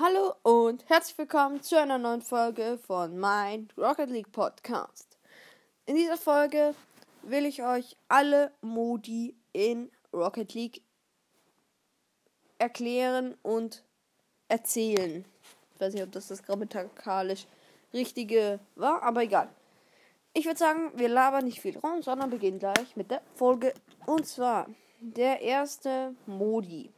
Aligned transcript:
Hallo 0.00 0.32
und 0.44 0.88
herzlich 0.88 1.18
willkommen 1.18 1.60
zu 1.60 1.76
einer 1.76 1.98
neuen 1.98 2.22
Folge 2.22 2.78
von 2.86 3.18
mein 3.18 3.66
Rocket 3.76 4.08
League 4.10 4.30
Podcast. 4.30 5.18
In 5.86 5.96
dieser 5.96 6.16
Folge 6.16 6.76
will 7.22 7.44
ich 7.44 7.64
euch 7.64 7.96
alle 8.06 8.52
Modi 8.60 9.34
in 9.52 9.90
Rocket 10.12 10.54
League 10.54 10.82
erklären 12.58 13.34
und 13.42 13.82
erzählen. 14.46 15.24
Ich 15.74 15.80
weiß 15.80 15.94
nicht, 15.94 16.04
ob 16.04 16.12
das 16.12 16.28
das 16.28 16.44
grammatikalisch 16.44 17.48
richtige 17.92 18.60
war, 18.76 19.02
aber 19.02 19.24
egal. 19.24 19.48
Ich 20.32 20.44
würde 20.44 20.60
sagen, 20.60 20.92
wir 20.94 21.08
labern 21.08 21.44
nicht 21.44 21.60
viel 21.60 21.76
rum, 21.76 22.02
sondern 22.02 22.30
beginnen 22.30 22.60
gleich 22.60 22.94
mit 22.94 23.10
der 23.10 23.20
Folge. 23.34 23.74
Und 24.06 24.28
zwar, 24.28 24.68
der 25.00 25.40
erste 25.40 26.14
Modi 26.24 26.92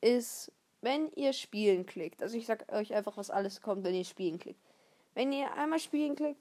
ist 0.00 0.52
wenn 0.80 1.10
ihr 1.12 1.32
spielen 1.32 1.86
klickt, 1.86 2.22
also 2.22 2.36
ich 2.36 2.46
sag 2.46 2.70
euch 2.72 2.94
einfach, 2.94 3.16
was 3.16 3.30
alles 3.30 3.60
kommt, 3.60 3.84
wenn 3.84 3.94
ihr 3.94 4.04
spielen 4.04 4.38
klickt. 4.38 4.60
Wenn 5.14 5.32
ihr 5.32 5.52
einmal 5.54 5.80
spielen 5.80 6.14
klickt, 6.14 6.40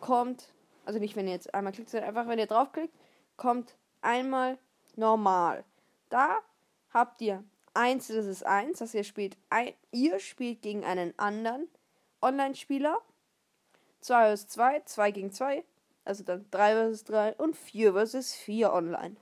kommt, 0.00 0.52
also 0.84 0.98
nicht 0.98 1.16
wenn 1.16 1.26
ihr 1.26 1.34
jetzt 1.34 1.52
einmal 1.54 1.72
klickt, 1.72 1.90
sondern 1.90 2.08
einfach 2.08 2.28
wenn 2.28 2.38
ihr 2.38 2.46
draufklickt, 2.46 2.94
kommt 3.36 3.76
einmal 4.00 4.58
normal. 4.96 5.64
Da 6.08 6.38
habt 6.92 7.20
ihr 7.20 7.44
1, 7.74 8.08
das 8.08 8.26
ist 8.26 8.46
1, 8.46 8.78
dass 8.78 8.94
ihr 8.94 9.04
spielt, 9.04 9.36
ein, 9.50 9.72
ihr 9.92 10.18
spielt 10.20 10.62
gegen 10.62 10.84
einen 10.84 11.16
anderen 11.18 11.68
Online-Spieler. 12.22 13.00
2 14.00 14.36
vs 14.36 14.48
2, 14.48 14.80
2 14.84 15.10
gegen 15.10 15.32
2, 15.32 15.64
also 16.04 16.24
dann 16.24 16.46
3 16.50 16.92
vs 16.92 17.04
3 17.04 17.34
und 17.34 17.56
4 17.56 17.94
vs 17.94 18.34
4 18.34 18.72
online. 18.72 19.16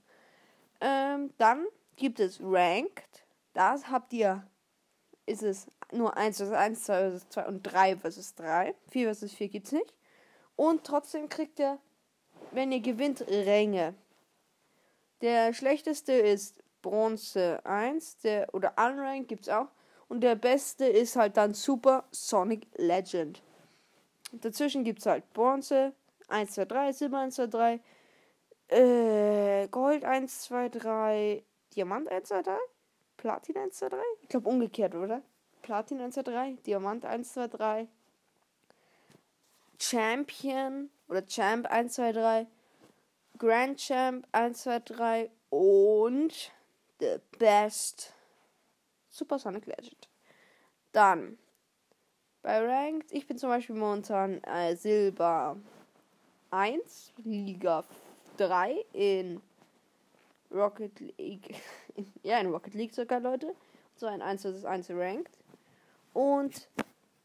Ähm, 0.80 1.32
dann 1.38 1.66
gibt 1.96 2.20
es 2.20 2.40
Ranked. 2.42 3.25
Das 3.56 3.88
habt 3.88 4.12
ihr, 4.12 4.46
ist 5.24 5.42
es 5.42 5.66
nur 5.90 6.14
1 6.14 6.42
vs 6.42 6.50
1, 6.50 6.84
2 6.84 7.10
vs 7.12 7.28
2 7.30 7.46
und 7.46 7.62
3 7.62 7.96
vs 7.96 8.34
3. 8.34 8.74
4 8.90 9.14
vs 9.14 9.32
4 9.32 9.48
gibt 9.48 9.66
es 9.66 9.72
nicht. 9.72 9.94
Und 10.56 10.84
trotzdem 10.84 11.30
kriegt 11.30 11.58
ihr, 11.58 11.78
wenn 12.50 12.70
ihr 12.70 12.80
gewinnt, 12.80 13.22
Ränge. 13.26 13.94
Der 15.22 15.54
schlechteste 15.54 16.12
ist 16.12 16.62
Bronze 16.82 17.64
1, 17.64 18.18
der, 18.18 18.54
oder 18.54 18.74
Unranked 18.76 19.28
gibt 19.28 19.44
es 19.44 19.48
auch. 19.48 19.68
Und 20.08 20.20
der 20.20 20.34
beste 20.34 20.84
ist 20.84 21.16
halt 21.16 21.38
dann 21.38 21.54
Super 21.54 22.04
Sonic 22.10 22.66
Legend. 22.76 23.42
Dazwischen 24.32 24.84
gibt 24.84 24.98
es 24.98 25.06
halt 25.06 25.32
Bronze 25.32 25.94
1, 26.28 26.52
2, 26.52 26.64
3, 26.66 26.92
Silber 26.92 27.20
1, 27.20 27.34
2, 27.36 27.46
3, 27.46 27.80
äh, 28.68 29.68
Gold 29.68 30.04
1, 30.04 30.42
2, 30.42 30.68
3, 30.68 31.42
Diamant 31.74 32.08
1, 32.10 32.28
2, 32.28 32.42
3. 32.42 32.58
Platin 33.16 33.56
1, 33.56 33.76
2, 33.78 33.88
3? 33.88 33.96
Ich 34.22 34.28
glaube 34.28 34.48
umgekehrt, 34.48 34.94
oder? 34.94 35.22
Platin 35.62 36.00
1, 36.00 36.14
2, 36.14 36.22
3, 36.22 36.52
Diamant 36.66 37.04
1, 37.04 37.32
2, 37.32 37.48
3, 37.48 37.88
Champion 39.78 40.90
oder 41.08 41.26
Champ 41.26 41.66
1, 41.66 41.94
2, 41.94 42.12
3, 42.12 42.46
Grand 43.38 43.78
Champ 43.78 44.26
1, 44.32 44.62
2, 44.62 44.80
3 44.80 45.30
und 45.50 46.52
The 47.00 47.16
Best 47.38 48.12
Supersonic 49.10 49.66
Legend. 49.66 50.08
Dann 50.92 51.38
bei 52.42 52.64
Ranked, 52.64 53.12
ich 53.12 53.26
bin 53.26 53.38
zum 53.38 53.50
Beispiel 53.50 53.76
momentan 53.76 54.42
äh, 54.44 54.76
Silber 54.76 55.56
1, 56.50 57.12
Liga 57.24 57.84
3 58.36 58.84
in 58.92 59.42
Rocket 60.50 61.00
League. 61.00 61.54
ja, 62.22 62.38
in 62.38 62.48
Rocket 62.48 62.74
League 62.74 62.94
sogar, 62.94 63.20
Leute. 63.20 63.54
So 63.96 64.06
ein 64.06 64.22
1 64.22 64.42
vs 64.42 64.64
1 64.64 64.90
Ranked. 64.90 65.38
Und 66.12 66.68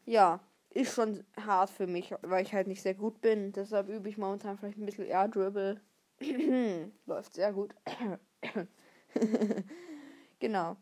ja, 0.06 0.40
ist 0.70 0.94
schon 0.94 1.24
hart 1.36 1.70
für 1.70 1.86
mich, 1.86 2.14
weil 2.22 2.42
ich 2.42 2.52
halt 2.52 2.66
nicht 2.66 2.82
sehr 2.82 2.94
gut 2.94 3.20
bin. 3.20 3.52
Deshalb 3.52 3.88
übe 3.88 4.08
ich 4.08 4.18
momentan 4.18 4.58
vielleicht 4.58 4.78
ein 4.78 4.86
bisschen 4.86 5.06
Air 5.06 5.28
Dribble. 5.28 5.80
Läuft 7.06 7.34
sehr 7.34 7.52
gut. 7.52 7.74
genau. 10.38 10.76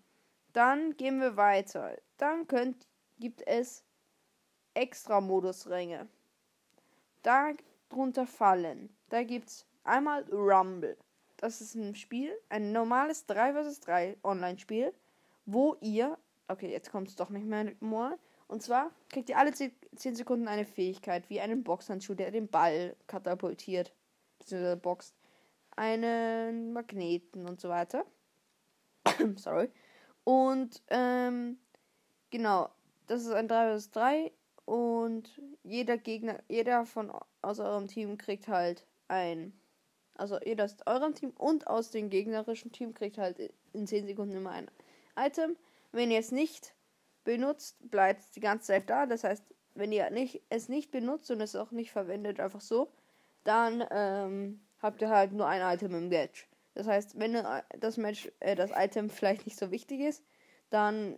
Dann 0.53 0.97
gehen 0.97 1.20
wir 1.20 1.37
weiter. 1.37 1.97
Dann 2.19 2.47
könnt, 2.47 2.87
gibt 3.19 3.47
es 3.47 3.84
Extra-Modus-Ränge. 4.75 6.09
Da 7.22 7.53
drunter 7.88 8.26
fallen. 8.26 8.94
Da 9.09 9.25
gibt 9.25 9.48
es 9.48 9.66
einmal 9.84 10.25
Rumble 10.31 10.97
das 11.40 11.62
ist 11.62 11.74
ein 11.74 11.94
Spiel, 11.94 12.32
ein 12.50 12.72
normales 12.72 13.24
3 13.26 13.54
vs 13.54 13.80
3 13.80 14.18
Online-Spiel, 14.22 14.92
wo 15.46 15.74
ihr, 15.80 16.18
okay, 16.48 16.70
jetzt 16.70 16.90
kommt 16.90 17.08
es 17.08 17.16
doch 17.16 17.30
nicht 17.30 17.46
mehr 17.46 17.72
more, 17.80 18.18
und 18.46 18.62
zwar 18.62 18.90
kriegt 19.08 19.30
ihr 19.30 19.38
alle 19.38 19.52
10 19.52 19.72
Sekunden 20.14 20.48
eine 20.48 20.66
Fähigkeit, 20.66 21.30
wie 21.30 21.40
einen 21.40 21.64
Boxhandschuh, 21.64 22.14
der 22.14 22.30
den 22.30 22.48
Ball 22.48 22.94
katapultiert, 23.06 23.94
beziehungsweise 24.38 24.76
boxt, 24.76 25.14
einen 25.76 26.74
Magneten 26.74 27.48
und 27.48 27.60
so 27.60 27.70
weiter. 27.70 28.04
Sorry. 29.36 29.70
Und, 30.24 30.82
ähm, 30.88 31.58
genau, 32.30 32.68
das 33.06 33.22
ist 33.22 33.32
ein 33.32 33.48
3 33.48 33.78
vs 33.78 33.90
3 33.92 34.32
und 34.66 35.40
jeder 35.62 35.96
Gegner, 35.96 36.42
jeder 36.48 36.84
von 36.84 37.10
aus 37.40 37.60
eurem 37.60 37.88
Team 37.88 38.18
kriegt 38.18 38.46
halt 38.46 38.84
ein 39.08 39.58
also 40.20 40.38
jeder 40.44 40.64
aus 40.64 40.76
eurem 40.86 41.14
Team 41.14 41.31
und 41.38 41.66
aus 41.66 41.91
dem 41.91 42.10
gegnerischen 42.10 42.72
Team 42.72 42.92
kriegt 42.92 43.16
halt 43.16 43.38
in 43.72 43.86
10 43.86 44.06
Sekunden 44.06 44.36
immer 44.36 44.50
ein 44.50 44.70
Item. 45.16 45.56
Wenn 45.92 46.10
ihr 46.10 46.19
es 46.19 46.31
nicht 46.31 46.75
benutzt, 47.25 47.76
bleibt 47.91 48.20
es 48.20 48.31
die 48.31 48.41
ganze 48.41 48.66
Zeit 48.66 48.91
da. 48.91 49.06
Das 49.06 49.25
heißt, 49.25 49.42
wenn 49.75 49.92
ihr 49.92 50.10
nicht, 50.10 50.42
es 50.50 50.69
nicht 50.69 50.91
benutzt 50.91 51.31
und 51.31 51.41
es 51.41 51.56
auch 51.56 51.70
nicht 51.70 51.91
verwendet, 51.91 52.38
einfach 52.38 52.60
so, 52.60 52.92
dann 53.44 53.82
ähm, 53.91 54.60
habt 54.82 55.00
ihr 55.00 55.08
halt 55.08 55.32
nur 55.32 55.47
ein 55.47 55.62
Item 55.62 55.94
im 55.94 56.08
Match. 56.08 56.47
Das 56.75 56.87
heißt, 56.87 57.19
wenn 57.19 57.42
das 57.78 57.97
Match, 57.97 58.31
äh, 58.41 58.54
das 58.54 58.70
Item 58.75 59.08
vielleicht 59.08 59.47
nicht 59.47 59.58
so 59.58 59.70
wichtig 59.70 60.00
ist, 60.00 60.22
dann 60.69 61.16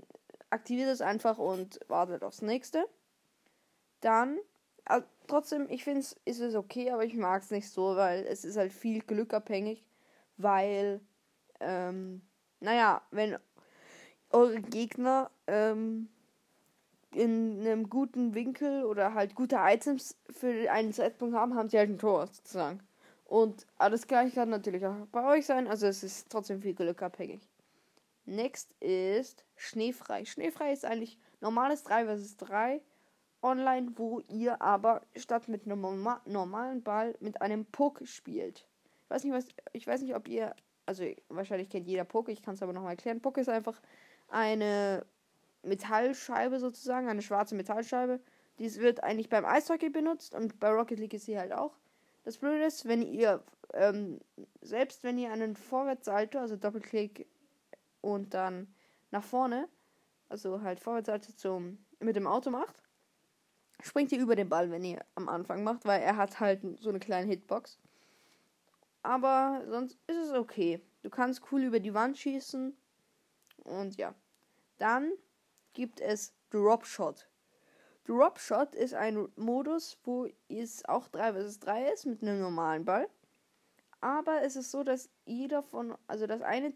aktiviert 0.51 0.89
es 0.89 1.01
einfach 1.01 1.39
und 1.39 1.81
wartet 1.89 2.23
aufs 2.23 2.41
nächste. 2.41 2.87
Dann 4.01 4.39
also, 4.85 5.07
trotzdem, 5.27 5.67
ich 5.71 5.85
finde 5.85 6.01
es 6.01 6.21
ist 6.25 6.41
es 6.41 6.55
okay, 6.55 6.91
aber 6.91 7.05
ich 7.05 7.15
mag 7.15 7.43
es 7.43 7.51
nicht 7.51 7.71
so, 7.71 7.97
weil 7.97 8.25
es 8.25 8.45
ist 8.45 8.57
halt 8.57 8.73
viel 8.73 9.01
glückabhängig, 9.01 9.87
weil, 10.37 11.01
ähm, 11.61 12.23
naja, 12.61 13.03
wenn 13.11 13.37
eure 14.31 14.61
Gegner 14.61 15.31
ähm, 15.47 16.09
in 17.13 17.61
einem 17.61 17.91
guten 17.91 18.35
Winkel 18.35 18.85
oder 18.85 19.15
halt 19.15 19.35
gute 19.35 19.57
Items 19.59 20.17
für 20.31 20.71
einen 20.71 20.93
Zeitpunkt 20.93 21.37
haben, 21.37 21.55
haben 21.55 21.69
sie 21.69 21.79
halt 21.79 21.91
ein 21.91 21.99
Tor 21.99 22.27
sozusagen. 22.27 22.81
Und 23.25 23.67
alles 23.79 24.07
gleiche 24.07 24.35
kann 24.35 24.51
natürlich 24.51 24.85
auch 24.85 25.07
bei 25.13 25.25
euch 25.25 25.47
sein, 25.47 25.69
also 25.69 25.87
es 25.87 26.03
ist 26.03 26.31
trotzdem 26.31 26.61
viel 26.61 26.75
glückabhängig. 26.75 27.49
Next 28.25 28.73
ist 28.81 29.45
Schneefrei. 29.57 30.25
Schneefrei 30.25 30.73
ist 30.73 30.85
eigentlich 30.85 31.19
normales 31.41 31.83
3 31.85 32.17
vs 32.17 32.37
3 32.37 32.81
online, 33.43 33.93
wo 33.97 34.21
ihr 34.29 34.63
aber 34.63 35.03
statt 35.17 35.49
mit 35.49 35.67
einem 35.67 35.81
normalen 35.81 36.83
Ball 36.83 37.15
mit 37.21 37.43
einem 37.43 37.65
Puck 37.67 38.01
spielt. 38.05 38.67
Ich 39.05 39.11
weiß 39.11 39.25
nicht, 39.25 39.33
was, 39.33 39.47
ich 39.73 39.87
weiß 39.87 40.03
nicht, 40.03 40.15
ob 40.15 40.29
ihr, 40.29 40.55
also 40.87 41.05
wahrscheinlich 41.29 41.69
kennt 41.69 41.87
jeder 41.87 42.05
Puck, 42.05 42.29
ich 42.29 42.43
kann 42.43 42.55
es 42.55 42.63
aber 42.63 42.73
nochmal 42.73 42.93
erklären. 42.93 43.21
Puck 43.21 43.39
ist 43.39 43.49
einfach 43.49 43.81
eine 44.29 45.05
Metallscheibe 45.63 46.59
sozusagen, 46.59 47.09
eine 47.09 47.23
schwarze 47.23 47.55
Metallscheibe. 47.55 48.21
Dies 48.59 48.79
wird 48.79 49.03
eigentlich 49.03 49.29
beim 49.29 49.45
Eishockey 49.45 49.91
benutzt 49.91 50.35
und 50.35 50.59
bei 50.61 50.71
Rocket 50.71 50.99
League 50.99 51.15
ist 51.15 51.27
sie 51.27 51.39
halt 51.39 51.53
auch. 51.53 51.77
Das 52.25 52.39
Blöde 52.39 52.65
ist, 52.65 52.87
wenn 52.87 53.03
ihr, 53.03 53.43
ähm, 53.75 54.21
selbst 54.61 55.03
wenn 55.03 55.19
ihr 55.19 55.33
einen 55.33 55.57
Vorwärtssalto, 55.57 56.39
also 56.39 56.57
Doppelklick 56.57 57.27
und 58.01 58.35
dann 58.35 58.73
nach 59.11 59.25
vorne, 59.25 59.69
also 60.29 60.63
halt 60.63 60.81
Vorwärtssalto 60.81 61.33
zum, 61.33 61.85
mit 61.99 62.17
dem 62.17 62.27
Auto 62.27 62.51
macht, 62.51 62.83
springt 63.83 64.13
ihr 64.13 64.21
über 64.21 64.37
den 64.37 64.49
Ball, 64.49 64.71
wenn 64.71 64.85
ihr 64.85 65.05
am 65.15 65.29
Anfang 65.29 65.65
macht, 65.65 65.85
weil 65.85 66.01
er 66.01 66.17
hat 66.17 66.41
halt 66.41 66.63
so 66.81 66.89
eine 66.89 67.01
kleine 67.01 67.27
Hitbox. 67.27 67.79
Aber 69.03 69.63
sonst 69.69 69.99
ist 70.07 70.17
es 70.17 70.33
okay. 70.33 70.81
Du 71.03 71.11
kannst 71.11 71.43
cool 71.51 71.63
über 71.63 71.81
die 71.81 71.95
Wand 71.95 72.17
schießen. 72.17 72.77
Und 73.65 73.97
ja. 73.97 74.15
Dann 74.79 75.13
gibt 75.73 76.01
es 76.01 76.33
Dropshot. 76.51 77.29
Dropshot 78.05 78.75
ist 78.75 78.95
ein 78.95 79.29
Modus, 79.37 79.99
wo 80.05 80.29
es 80.49 80.85
auch 80.87 81.09
3 81.09 81.35
vs 81.35 81.61
3 81.61 81.89
ist 81.91 82.07
mit 82.07 82.23
einem 82.23 82.41
normalen 82.41 82.85
Ball. 82.85 83.09
Aber 84.01 84.43
es 84.43 84.57
ist 84.57 84.71
so, 84.71 84.83
dass 84.83 85.11
jeder 85.25 85.63
von, 85.63 85.97
also 86.09 86.27
das 86.27 86.43
eine, 86.43 86.73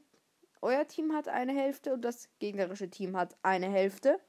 euer 0.62 0.86
Team 0.86 1.12
hat 1.12 1.28
eine 1.28 1.52
Hälfte 1.52 1.94
und 1.94 2.02
das 2.02 2.28
gegnerische 2.38 2.88
Team 2.88 3.16
hat 3.16 3.36
eine 3.42 3.68
Hälfte. 3.68 4.20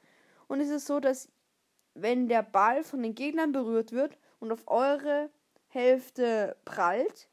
Und 0.48 0.60
es 0.60 0.68
ist 0.70 0.86
so, 0.86 0.98
dass 0.98 1.28
wenn 2.02 2.28
der 2.28 2.42
Ball 2.42 2.84
von 2.84 3.02
den 3.02 3.14
Gegnern 3.14 3.52
berührt 3.52 3.92
wird 3.92 4.18
und 4.40 4.52
auf 4.52 4.66
eure 4.66 5.30
Hälfte 5.68 6.56
prallt, 6.64 7.28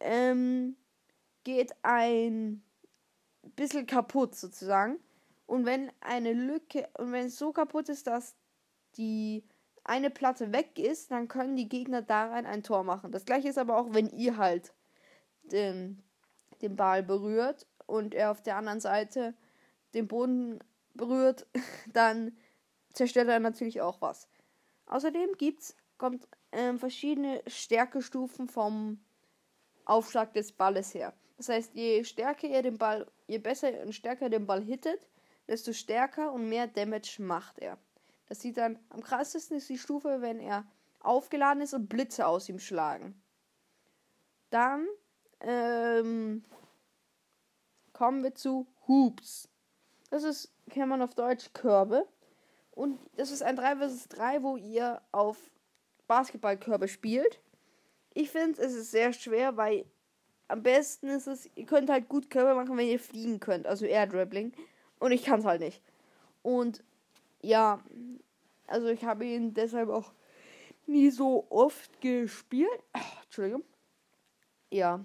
ähm, 0.00 0.76
geht 1.44 1.72
ein 1.82 2.62
bisschen 3.56 3.86
kaputt 3.86 4.34
sozusagen. 4.34 4.98
Und 5.46 5.66
wenn 5.66 5.90
eine 6.00 6.32
Lücke, 6.32 6.88
und 6.98 7.12
wenn 7.12 7.26
es 7.26 7.38
so 7.38 7.52
kaputt 7.52 7.88
ist, 7.88 8.06
dass 8.06 8.36
die 8.96 9.44
eine 9.84 10.10
Platte 10.10 10.52
weg 10.52 10.78
ist, 10.78 11.10
dann 11.10 11.28
können 11.28 11.56
die 11.56 11.68
Gegner 11.68 12.02
da 12.02 12.28
rein 12.28 12.46
ein 12.46 12.62
Tor 12.62 12.84
machen. 12.84 13.10
Das 13.10 13.24
gleiche 13.24 13.48
ist 13.48 13.58
aber 13.58 13.76
auch, 13.76 13.92
wenn 13.92 14.08
ihr 14.10 14.36
halt 14.36 14.72
den, 15.42 16.02
den 16.62 16.76
Ball 16.76 17.02
berührt 17.02 17.66
und 17.86 18.14
er 18.14 18.30
auf 18.30 18.42
der 18.42 18.56
anderen 18.56 18.80
Seite 18.80 19.34
den 19.94 20.06
Boden 20.06 20.60
berührt, 20.94 21.46
dann 21.92 22.36
zerstört 22.92 23.28
er 23.28 23.40
natürlich 23.40 23.80
auch 23.80 24.00
was. 24.00 24.28
Außerdem 24.86 25.32
gibt's, 25.38 25.76
kommt 25.98 26.28
ähm, 26.52 26.78
verschiedene 26.78 27.42
Stärkestufen 27.46 28.48
vom 28.48 29.00
Aufschlag 29.84 30.32
des 30.34 30.52
Balles 30.52 30.94
her. 30.94 31.12
Das 31.36 31.48
heißt, 31.48 31.74
je 31.74 32.04
stärker 32.04 32.46
ihr 32.46 32.62
den 32.62 32.78
Ball, 32.78 33.10
je 33.26 33.38
besser 33.38 33.80
und 33.82 33.94
stärker 33.94 34.28
den 34.28 34.46
Ball 34.46 34.62
hittet, 34.62 35.08
desto 35.48 35.72
stärker 35.72 36.32
und 36.32 36.48
mehr 36.48 36.66
Damage 36.66 37.16
macht 37.20 37.58
er. 37.58 37.78
Das 38.28 38.40
sieht 38.40 38.56
dann 38.56 38.78
am 38.90 39.02
krassesten 39.02 39.56
ist 39.56 39.68
die 39.68 39.78
Stufe, 39.78 40.20
wenn 40.20 40.38
er 40.38 40.64
aufgeladen 41.00 41.62
ist 41.62 41.74
und 41.74 41.88
Blitze 41.88 42.26
aus 42.26 42.48
ihm 42.48 42.58
schlagen. 42.58 43.20
Dann 44.50 44.86
ähm, 45.40 46.44
kommen 47.92 48.22
wir 48.22 48.34
zu 48.34 48.66
Hoops. 48.86 49.48
Das 50.10 50.22
ist, 50.24 50.54
kennt 50.70 50.88
man 50.88 51.02
auf 51.02 51.14
Deutsch, 51.14 51.52
Körbe. 51.52 52.06
Und 52.72 52.98
das 53.16 53.30
ist 53.30 53.42
ein 53.42 53.56
3 53.56 53.76
vs 53.76 54.08
3, 54.08 54.42
wo 54.42 54.56
ihr 54.56 55.00
auf 55.12 55.38
Basketballkörbe 56.06 56.88
spielt. 56.88 57.40
Ich 58.14 58.30
finde, 58.30 58.60
es 58.60 58.74
ist 58.74 58.90
sehr 58.90 59.12
schwer, 59.12 59.56
weil 59.56 59.84
am 60.48 60.62
besten 60.62 61.08
ist 61.08 61.26
es, 61.26 61.48
ihr 61.54 61.64
könnt 61.64 61.88
halt 61.88 62.08
gut 62.08 62.28
Körbe 62.28 62.54
machen, 62.54 62.76
wenn 62.76 62.88
ihr 62.88 63.00
fliegen 63.00 63.40
könnt, 63.40 63.66
also 63.66 63.86
Air 63.86 64.06
Dribbling. 64.06 64.52
Und 64.98 65.12
ich 65.12 65.24
kann 65.24 65.40
es 65.40 65.46
halt 65.46 65.60
nicht. 65.60 65.82
Und 66.42 66.84
ja, 67.40 67.80
also 68.66 68.88
ich 68.88 69.04
habe 69.04 69.24
ihn 69.24 69.54
deshalb 69.54 69.88
auch 69.88 70.12
nie 70.86 71.10
so 71.10 71.46
oft 71.50 72.00
gespielt. 72.00 72.68
Ach, 72.92 73.24
Entschuldigung. 73.24 73.64
Ja, 74.70 75.04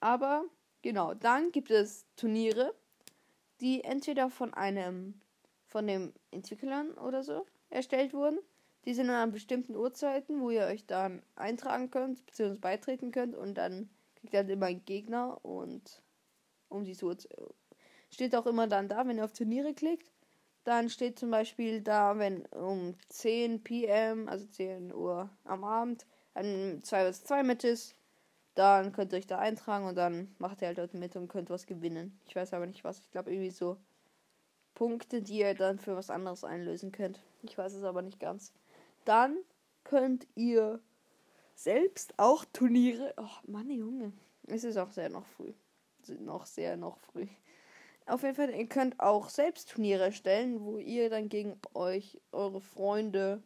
aber 0.00 0.44
genau, 0.82 1.14
dann 1.14 1.52
gibt 1.52 1.70
es 1.70 2.04
Turniere, 2.16 2.74
die 3.60 3.84
entweder 3.84 4.28
von 4.28 4.52
einem, 4.52 5.21
von 5.72 5.86
den 5.86 6.12
Entwicklern 6.30 6.92
oder 6.92 7.22
so 7.22 7.46
erstellt 7.70 8.12
wurden. 8.12 8.38
Die 8.84 8.94
sind 8.94 9.08
an 9.10 9.32
bestimmten 9.32 9.74
Uhrzeiten, 9.74 10.40
wo 10.40 10.50
ihr 10.50 10.66
euch 10.66 10.86
dann 10.86 11.22
eintragen 11.34 11.90
könnt, 11.90 12.24
beziehungsweise 12.26 12.60
beitreten 12.60 13.10
könnt 13.10 13.34
und 13.34 13.54
dann 13.54 13.88
kriegt 14.16 14.34
ihr 14.34 14.40
halt 14.40 14.50
immer 14.50 14.66
einen 14.66 14.84
Gegner 14.84 15.42
und 15.44 16.02
um 16.68 16.84
diese 16.84 17.06
Uhrzeit. 17.06 17.32
Steht 18.10 18.36
auch 18.36 18.46
immer 18.46 18.66
dann 18.66 18.88
da, 18.88 19.06
wenn 19.06 19.16
ihr 19.16 19.24
auf 19.24 19.32
Turniere 19.32 19.72
klickt, 19.72 20.12
dann 20.64 20.90
steht 20.90 21.18
zum 21.18 21.30
Beispiel 21.30 21.80
da, 21.80 22.18
wenn 22.18 22.44
um 22.46 22.94
10 23.08 23.64
pm, 23.64 24.28
also 24.28 24.46
10 24.46 24.92
Uhr 24.92 25.30
am 25.44 25.64
Abend, 25.64 26.06
ein 26.34 26.80
2 26.82 27.10
vs 27.10 27.24
2 27.24 27.42
Match 27.44 27.64
ist, 27.64 27.96
dann 28.54 28.92
könnt 28.92 29.12
ihr 29.12 29.18
euch 29.18 29.26
da 29.26 29.38
eintragen 29.38 29.86
und 29.86 29.94
dann 29.94 30.34
macht 30.38 30.60
ihr 30.60 30.68
halt 30.68 30.78
dort 30.78 30.92
mit 30.92 31.16
und 31.16 31.28
könnt 31.28 31.48
was 31.48 31.66
gewinnen. 31.66 32.20
Ich 32.26 32.36
weiß 32.36 32.52
aber 32.52 32.66
nicht 32.66 32.84
was. 32.84 33.00
Ich 33.00 33.10
glaube 33.10 33.32
irgendwie 33.32 33.50
so 33.50 33.78
Punkte, 34.74 35.22
die 35.22 35.38
ihr 35.38 35.54
dann 35.54 35.78
für 35.78 35.96
was 35.96 36.10
anderes 36.10 36.44
einlösen 36.44 36.92
könnt. 36.92 37.20
Ich 37.42 37.56
weiß 37.56 37.74
es 37.74 37.84
aber 37.84 38.02
nicht 38.02 38.20
ganz. 38.20 38.52
Dann 39.04 39.36
könnt 39.84 40.26
ihr 40.34 40.80
selbst 41.54 42.14
auch 42.16 42.44
Turniere. 42.52 43.14
Oh 43.16 43.50
Mann, 43.50 43.70
Junge. 43.70 44.12
Es 44.46 44.64
ist 44.64 44.76
auch 44.76 44.90
sehr 44.90 45.08
noch 45.08 45.26
früh. 45.26 45.52
Noch 46.18 46.46
sehr 46.46 46.76
noch 46.76 46.98
früh. 46.98 47.26
Auf 48.06 48.22
jeden 48.22 48.34
Fall, 48.34 48.50
ihr 48.50 48.66
könnt 48.66 48.98
auch 48.98 49.28
selbst 49.28 49.70
Turniere 49.70 50.04
erstellen, 50.04 50.64
wo 50.64 50.78
ihr 50.78 51.08
dann 51.08 51.28
gegen 51.28 51.58
euch, 51.72 52.20
eure 52.32 52.60
Freunde, 52.60 53.42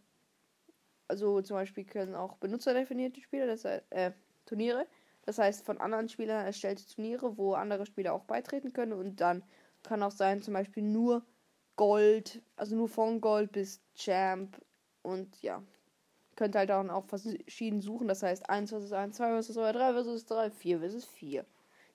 also 1.08 1.42
zum 1.42 1.56
Beispiel 1.56 1.84
können 1.84 2.14
auch 2.14 2.36
benutzerdefinierte 2.38 3.20
Spiele, 3.20 3.46
das 3.46 3.64
heißt, 3.66 3.84
äh, 3.90 4.12
Turniere, 4.46 4.86
das 5.26 5.38
heißt 5.38 5.64
von 5.64 5.78
anderen 5.78 6.08
Spielern 6.08 6.46
erstellte 6.46 6.86
Turniere, 6.86 7.36
wo 7.36 7.52
andere 7.52 7.84
Spieler 7.84 8.14
auch 8.14 8.24
beitreten 8.24 8.72
können 8.72 8.94
und 8.94 9.20
dann 9.20 9.42
kann 9.86 10.02
auch 10.02 10.10
sein, 10.10 10.42
zum 10.42 10.54
Beispiel 10.54 10.82
nur 10.82 11.24
Gold, 11.76 12.42
also 12.56 12.76
nur 12.76 12.88
von 12.88 13.20
Gold 13.20 13.52
bis 13.52 13.80
Champ 13.94 14.60
und 15.02 15.42
ja. 15.42 15.62
Könnt 16.36 16.54
halt 16.54 16.68
dann 16.68 16.90
auch 16.90 17.06
verschieden 17.06 17.80
suchen, 17.80 18.08
das 18.08 18.22
heißt 18.22 18.50
1 18.50 18.70
vs 18.70 18.92
1, 18.92 19.16
2 19.16 19.40
vs 19.40 19.54
2, 19.54 19.72
3 19.72 20.02
vs 20.02 20.26
3, 20.26 20.50
4 20.50 20.80
vs 20.80 21.04
4. 21.06 21.46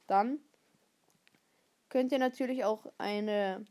Dann 0.07 0.39
könnt 1.89 2.11
ihr 2.11 2.17
natürlich 2.17 2.63
auch 2.65 2.87
eine 2.97 3.65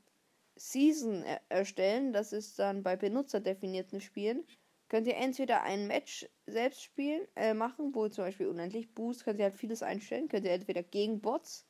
Season 0.61 1.23
er 1.23 1.41
erstellen. 1.49 2.13
Das 2.13 2.33
ist 2.33 2.59
dann 2.59 2.83
bei 2.83 2.95
benutzerdefinierten 2.95 4.01
Spielen. 4.01 4.45
Könnt 4.89 5.07
ihr 5.07 5.17
entweder 5.17 5.63
ein 5.63 5.87
Match 5.87 6.29
selbst 6.47 6.83
spielen, 6.83 7.27
äh, 7.37 7.55
machen, 7.55 7.95
wo 7.95 8.09
zum 8.09 8.25
Beispiel 8.25 8.49
unendlich 8.49 8.93
Boost, 8.95 9.25
könnt 9.25 9.39
ihr 9.39 9.47
halt 9.47 9.57
vieles 9.57 9.83
einstellen. 9.83 10.29
Könnt 10.29 10.45
ihr 10.45 10.53
entweder 10.53 10.83
gegen 10.83 11.21
Bots, 11.21 11.67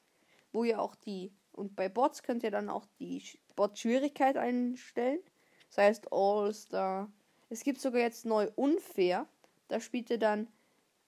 wo 0.52 0.64
ihr 0.64 0.80
auch 0.80 0.94
die, 0.96 1.32
und 1.60 1.76
bei 1.76 1.88
Bots 1.88 2.22
könnt 2.22 2.42
ihr 2.42 2.50
dann 2.50 2.70
auch 2.70 2.86
die 2.98 3.22
Bot-Schwierigkeit 3.54 4.36
einstellen. 4.36 5.20
Das 5.68 5.78
heißt 5.78 6.12
All-Star. 6.12 7.12
Es 7.50 7.62
gibt 7.62 7.80
sogar 7.80 8.00
jetzt 8.00 8.24
neu 8.24 8.48
unfair. 8.56 9.28
Da 9.68 9.78
spielt 9.78 10.10
ihr 10.10 10.18
dann 10.18 10.48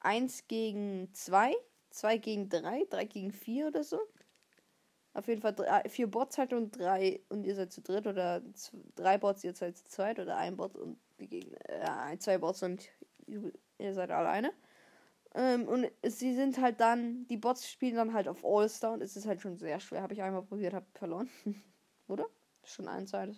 1 0.01 0.49
gegen 0.49 1.09
2, 1.15 1.55
2 1.91 2.19
gegen 2.19 2.49
3, 2.51 2.85
3 2.91 3.05
gegen 3.07 3.33
4 3.33 3.69
oder 3.69 3.83
so. 3.83 3.99
Auf 5.15 5.27
jeden 5.27 5.43
Fall 5.43 5.55
drei, 5.55 5.87
vier 5.91 6.11
Bots 6.11 6.39
halt 6.39 6.55
und 6.55 6.79
drei 6.79 7.21
und 7.29 7.45
ihr 7.45 7.55
seid 7.55 7.71
zu 7.71 7.83
dritt 7.83 8.07
oder 8.07 8.41
drei 8.97 9.19
Bots, 9.19 9.45
ihr 9.45 9.55
seid 9.55 9.77
zu 9.77 9.85
zweit 9.85 10.19
oder 10.19 10.39
ein 10.39 10.57
Bot 10.57 10.75
und 10.75 10.99
Gegner, 11.19 11.59
äh, 11.69 12.39
Bots 12.39 12.63
und 12.63 12.89
ihr 13.79 13.93
seid 13.93 14.11
alleine. 14.11 14.53
Ähm, 15.35 15.67
und 15.67 15.91
sie 16.03 16.35
sind 16.35 16.61
halt 16.61 16.81
dann, 16.81 17.27
die 17.29 17.37
Bots 17.37 17.69
spielen 17.69 17.97
dann 17.97 18.13
halt 18.13 18.29
auf 18.29 18.45
All-Star 18.45 18.93
und 18.93 19.03
es 19.03 19.17
ist 19.17 19.27
halt 19.27 19.41
schon 19.41 19.57
sehr 19.57 19.81
schwer. 19.81 20.03
Habe 20.03 20.15
ich 20.15 20.23
einmal 20.23 20.43
probiert, 20.43 20.75
habe 20.75 20.87
verloren. 20.95 21.31
oder? 22.09 22.27
Schon 22.65 22.89
1-1. 22.89 23.37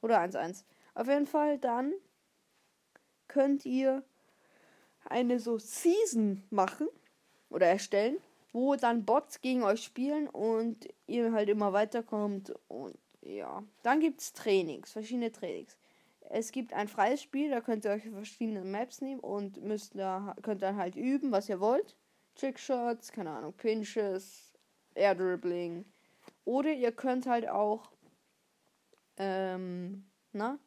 Oder 0.00 0.20
1-1. 0.20 0.64
Auf 0.94 1.08
jeden 1.08 1.26
Fall 1.26 1.58
dann 1.58 1.92
könnt 3.28 3.64
ihr 3.64 4.02
eine 5.04 5.40
so 5.40 5.58
Season 5.58 6.42
machen 6.50 6.88
oder 7.48 7.66
erstellen 7.66 8.18
wo 8.52 8.76
dann 8.76 9.04
Bots 9.04 9.40
gegen 9.40 9.62
euch 9.62 9.82
spielen 9.82 10.28
und 10.28 10.88
ihr 11.06 11.32
halt 11.32 11.48
immer 11.48 11.72
weiterkommt. 11.72 12.52
Und 12.68 12.96
ja, 13.22 13.64
dann 13.82 14.00
gibt 14.00 14.20
es 14.20 14.32
Trainings, 14.32 14.92
verschiedene 14.92 15.32
Trainings. 15.32 15.76
Es 16.34 16.50
gibt 16.50 16.72
ein 16.72 16.88
freies 16.88 17.22
Spiel, 17.22 17.50
da 17.50 17.60
könnt 17.60 17.84
ihr 17.84 17.90
euch 17.90 18.08
verschiedene 18.08 18.64
Maps 18.64 19.02
nehmen 19.02 19.20
und 19.20 19.62
müsst 19.62 19.98
da, 19.98 20.34
könnt 20.42 20.62
dann 20.62 20.76
halt 20.76 20.96
üben, 20.96 21.30
was 21.30 21.48
ihr 21.48 21.60
wollt. 21.60 21.94
Trickshots, 22.36 23.12
keine 23.12 23.30
Ahnung, 23.30 23.52
Pinches, 23.52 24.54
Air 24.94 25.14
Dribbling. 25.14 25.84
Oder 26.46 26.72
ihr 26.72 26.92
könnt 26.92 27.26
halt 27.26 27.48
auch, 27.48 27.92
ähm, 29.18 30.04
na, 30.32 30.58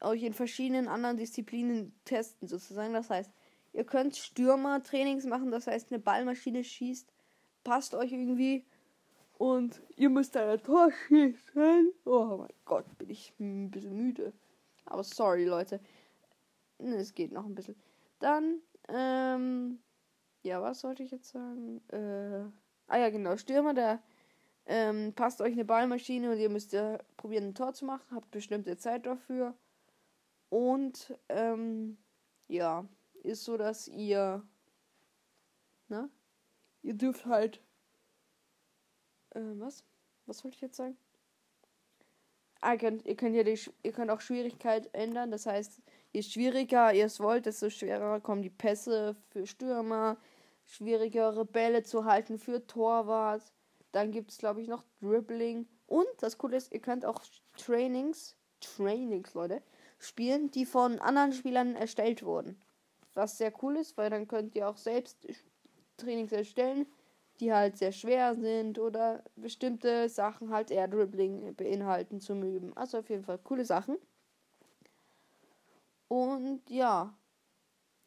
euch 0.00 0.22
in 0.22 0.34
verschiedenen 0.34 0.86
anderen 0.86 1.16
Disziplinen 1.16 1.92
testen, 2.04 2.46
sozusagen. 2.46 2.92
Das 2.92 3.10
heißt, 3.10 3.32
Ihr 3.76 3.84
könnt 3.84 4.16
Stürmer-Trainings 4.16 5.26
machen, 5.26 5.50
das 5.50 5.66
heißt, 5.66 5.92
eine 5.92 5.98
Ballmaschine 5.98 6.64
schießt, 6.64 7.12
passt 7.62 7.94
euch 7.94 8.10
irgendwie 8.10 8.64
und 9.36 9.82
ihr 9.96 10.08
müsst 10.08 10.34
ein 10.34 10.62
Tor 10.62 10.90
schießen. 11.08 11.92
Oh 12.06 12.38
mein 12.38 12.54
Gott, 12.64 12.86
bin 12.96 13.10
ich 13.10 13.34
ein 13.38 13.70
bisschen 13.70 13.94
müde. 13.94 14.32
Aber 14.86 15.04
sorry, 15.04 15.44
Leute. 15.44 15.80
Es 16.78 17.14
geht 17.14 17.32
noch 17.32 17.44
ein 17.44 17.54
bisschen. 17.54 17.76
Dann, 18.18 18.60
ähm, 18.88 19.78
ja, 20.42 20.62
was 20.62 20.80
sollte 20.80 21.02
ich 21.02 21.10
jetzt 21.10 21.30
sagen? 21.30 21.80
Äh, 21.88 22.44
ah 22.86 22.98
ja, 22.98 23.10
genau, 23.10 23.36
Stürmer, 23.36 23.74
der 23.74 24.02
ähm, 24.66 25.12
passt 25.14 25.40
euch 25.40 25.52
eine 25.52 25.64
Ballmaschine 25.64 26.32
und 26.32 26.38
ihr 26.38 26.50
müsst 26.50 26.72
ja 26.72 26.98
probieren, 27.16 27.48
ein 27.48 27.54
Tor 27.54 27.72
zu 27.72 27.84
machen, 27.84 28.04
habt 28.14 28.30
bestimmte 28.30 28.76
Zeit 28.76 29.06
dafür. 29.06 29.54
Und, 30.48 31.14
ähm, 31.28 31.98
ja, 32.48 32.86
ist 33.22 33.44
so, 33.44 33.56
dass 33.56 33.88
ihr, 33.88 34.42
ne? 35.88 36.10
Ihr 36.82 36.94
dürft 36.94 37.26
halt, 37.26 37.60
äh, 39.30 39.40
was? 39.58 39.84
Was 40.26 40.44
wollte 40.44 40.56
ich 40.56 40.60
jetzt 40.60 40.76
sagen? 40.76 40.96
Ah, 42.60 42.72
ihr 42.72 42.78
könnt, 42.78 43.06
ihr 43.06 43.16
könnt 43.16 43.36
ja 43.36 43.42
die, 43.42 43.58
ihr 43.82 43.92
könnt 43.92 44.10
auch 44.10 44.20
Schwierigkeit 44.20 44.88
ändern. 44.94 45.30
Das 45.30 45.46
heißt, 45.46 45.82
je 46.12 46.22
schwieriger 46.22 46.92
ihr 46.92 47.06
es 47.06 47.20
wollt, 47.20 47.46
desto 47.46 47.70
schwerer 47.70 48.20
kommen 48.20 48.42
die 48.42 48.50
Pässe 48.50 49.16
für 49.30 49.46
Stürmer, 49.46 50.16
schwierigere 50.64 51.44
Bälle 51.44 51.82
zu 51.82 52.04
halten 52.04 52.38
für 52.38 52.66
Torwart. 52.66 53.42
Dann 53.92 54.10
gibt 54.10 54.30
es, 54.30 54.38
glaube 54.38 54.62
ich, 54.62 54.68
noch 54.68 54.84
Dribbling. 55.00 55.66
Und 55.86 56.06
das 56.20 56.38
Coole 56.38 56.56
ist, 56.56 56.72
ihr 56.72 56.80
könnt 56.80 57.04
auch 57.04 57.22
Trainings, 57.56 58.36
Trainings, 58.60 59.34
Leute, 59.34 59.62
spielen, 59.98 60.50
die 60.50 60.66
von 60.66 60.98
anderen 60.98 61.32
Spielern 61.32 61.76
erstellt 61.76 62.22
wurden. 62.22 62.60
Was 63.14 63.38
sehr 63.38 63.52
cool 63.62 63.76
ist, 63.76 63.96
weil 63.96 64.10
dann 64.10 64.28
könnt 64.28 64.54
ihr 64.54 64.68
auch 64.68 64.76
selbst 64.76 65.26
Trainings 65.96 66.32
erstellen 66.32 66.86
die 67.40 67.52
halt 67.52 67.76
sehr 67.76 67.92
schwer 67.92 68.36
sind 68.36 68.78
oder 68.78 69.22
bestimmte 69.36 70.08
Sachen 70.08 70.50
halt 70.50 70.70
Air 70.70 70.88
Dribbling 70.88 71.54
beinhalten 71.54 72.20
zum 72.20 72.42
Üben. 72.42 72.76
Also 72.76 72.98
auf 72.98 73.10
jeden 73.10 73.24
Fall 73.24 73.38
coole 73.38 73.64
Sachen. 73.64 73.98
Und 76.08 76.62
ja, 76.68 77.14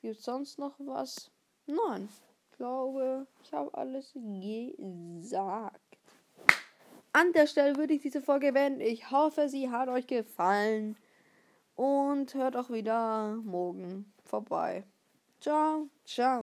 gibt 0.01 0.21
sonst 0.21 0.57
noch 0.57 0.75
was? 0.79 1.31
Nein, 1.67 2.09
ich 2.51 2.57
glaube, 2.57 3.27
ich 3.43 3.53
habe 3.53 3.74
alles 3.74 4.13
gesagt. 4.13 5.79
An 7.12 7.33
der 7.33 7.48
Stelle 7.48 7.75
würde 7.75 7.93
ich 7.93 8.01
diese 8.01 8.21
Folge 8.21 8.53
beenden. 8.53 8.81
Ich 8.81 9.12
hoffe, 9.12 9.50
sie 9.50 9.69
hat 9.69 9.89
euch 9.89 10.07
gefallen. 10.07 10.95
Und 11.75 12.33
hört 12.33 12.57
auch 12.57 12.69
wieder 12.69 13.36
morgen 13.43 14.12
vorbei. 14.25 14.83
Ciao, 15.39 15.88
ciao. 16.05 16.38